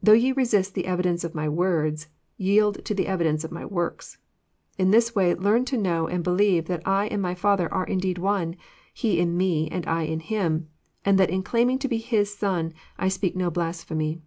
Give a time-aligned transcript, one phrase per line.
[0.00, 4.18] Though ye resist the evidence of my words, yield to the evidence of my works.
[4.78, 8.18] In this way learn to know and believe that I and my Father are indeed
[8.18, 8.54] one.
[8.92, 10.68] He in Me, and I in Him,
[11.04, 14.20] and that in claiming to be His 3on I speak no blas phemy."